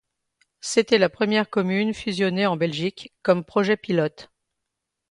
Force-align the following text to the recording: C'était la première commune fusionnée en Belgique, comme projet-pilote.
C'était 0.61 0.97
la 0.97 1.09
première 1.09 1.47
commune 1.51 1.93
fusionnée 1.93 2.47
en 2.47 2.57
Belgique, 2.57 3.13
comme 3.21 3.43
projet-pilote. 3.45 4.31